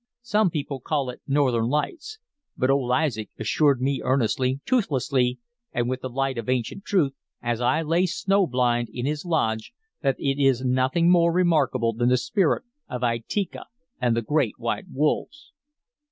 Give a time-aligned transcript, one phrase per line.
[0.23, 2.17] Some people call it Northern Lights,
[2.57, 5.37] but old Isaac assured me earnestly, toothlessly,
[5.73, 9.73] and with the light of ancient truth, as I lay snow blind in his lodge,
[10.01, 13.65] that it is nothing more remarkable than the spirit of Itika
[13.99, 15.51] and the great white wolves."